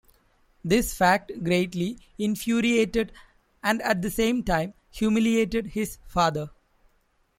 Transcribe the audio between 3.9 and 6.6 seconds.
the same time, humiliated his father.